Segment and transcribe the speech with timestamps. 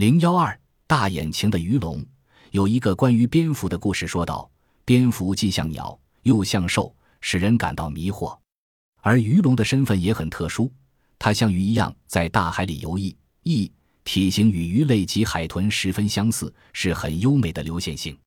[0.00, 2.02] 零幺二大眼睛的鱼龙，
[2.52, 4.50] 有一个关于蝙蝠的故事，说道：
[4.86, 8.34] 蝙蝠既像鸟又像兽，使人感到迷惑。
[9.02, 10.72] 而鱼龙的身份也很特殊，
[11.18, 13.70] 它像鱼一样在大海里游弋，弋
[14.02, 18.18] 体型与鱼类及海豚十分相似，是很优美的流线型。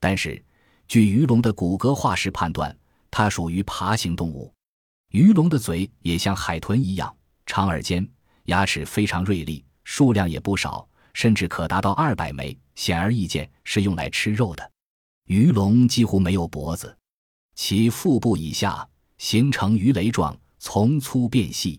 [0.00, 0.42] 但是，
[0.88, 2.74] 据鱼龙的骨骼化石判断，
[3.10, 4.50] 它属于爬行动物。
[5.10, 7.14] 鱼龙的嘴也像海豚一样
[7.44, 8.08] 长而尖，
[8.44, 10.88] 牙齿非常锐利，数量也不少，
[11.20, 12.56] 甚至可达到二百枚。
[12.74, 14.72] 显而易见，是用来吃肉的。
[15.26, 16.96] 鱼龙几乎没有脖子，
[17.54, 18.88] 其腹部以下
[19.18, 21.78] 形成鱼雷状，从粗变细。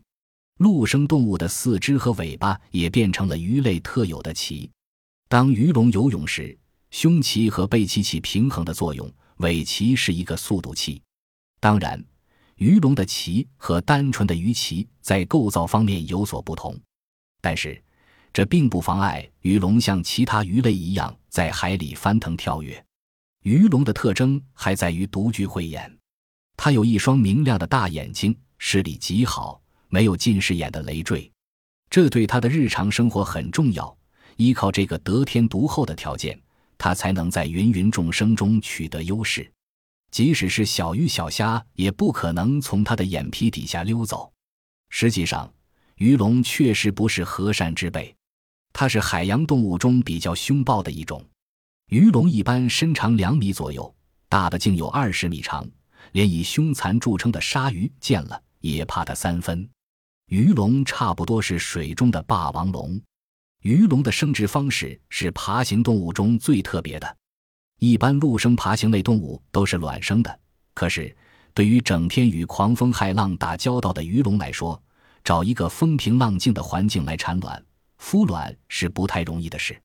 [0.59, 4.69] 陆生动物的四肢和尾巴也变成了鱼类特有的鳍。
[5.27, 6.55] 当鱼龙游泳时，
[6.91, 11.01] 胸鳍和背鳍起平衡的作用，尾鳍是一个速度器。
[11.59, 11.99] 当然，
[12.57, 16.79] 鱼龙的鳍和单纯的鱼鳍在构造方面有所不同，
[17.41, 17.83] 但是
[18.33, 22.83] 这并不妨碍鱼龙像其他鱼类一样在海里翻腾跳跃。
[23.43, 25.97] 鱼龙的特征还在于独具慧眼，
[26.55, 29.61] 它有一双明亮的大眼睛，视力极好。
[29.93, 31.29] 没有近视眼的累赘，
[31.89, 33.97] 这对他的日常生活很重要。
[34.37, 36.39] 依靠这个得天独厚的条件，
[36.77, 39.51] 他才能在芸芸众生中取得优势。
[40.09, 44.31] 即使是小鱼小虾，也不可能从他的眼皮底下溜走。
[44.89, 45.53] 实际上，
[45.97, 48.15] 鱼龙确实不是和善之辈，
[48.73, 51.23] 它是海洋动物中比较凶暴的一种。
[51.87, 53.93] 鱼龙一般身长两米左右，
[54.29, 55.67] 大的竟有二十米长，
[56.13, 59.69] 连以凶残著称的鲨鱼见了也怕它三分。
[60.27, 62.99] 鱼龙差不多是水中的霸王龙。
[63.63, 67.17] 鱼龙的生殖方式是爬行动物中最特别的。
[67.79, 70.39] 一般陆生爬行类动物都是卵生的，
[70.73, 71.15] 可是
[71.53, 74.81] 对于整天与狂风骇浪打交道的鱼龙来说，
[75.23, 77.63] 找一个风平浪静的环境来产卵、
[78.01, 79.79] 孵卵是不太容易的事。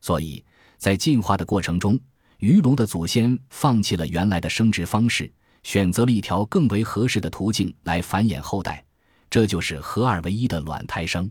[0.00, 0.44] 所以
[0.76, 1.98] 在进化的过程中，
[2.38, 5.32] 鱼龙的祖先放弃了原来的生殖方式，
[5.62, 8.84] 选择了一条更为合适的途径来繁衍后代。
[9.30, 11.30] 这就是合二为一的卵胎生，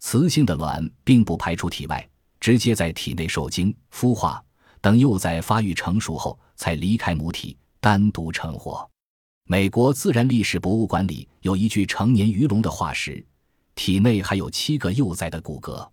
[0.00, 2.06] 雌性的卵并不排出体外，
[2.40, 4.44] 直接在体内受精孵化，
[4.80, 8.86] 等幼崽发育成熟后才离开母体单独成活。
[9.44, 13.24] 美国自然历史博物馆里有一具成年鱼龙的化石，
[13.80, 15.88] 体内还有七个幼崽的骨骼。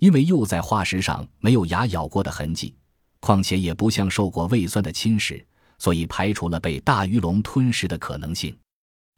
[0.00, 2.74] 因为幼崽化石上没有牙咬过的痕迹，
[3.20, 5.40] 况且也不像受过胃酸的侵蚀，
[5.78, 8.58] 所以排除了被大鱼龙吞食的可能性。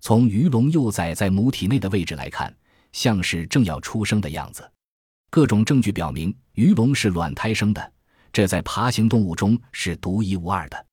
[0.00, 2.54] 从鱼龙幼崽在母体内的位置来看，
[2.92, 4.70] 像是正要出生的样子。
[5.30, 7.92] 各种证据表明，鱼龙是卵胎生的，
[8.30, 10.86] 这在爬行动物中是独一无二的。